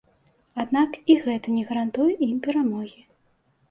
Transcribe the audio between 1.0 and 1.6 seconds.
і гэта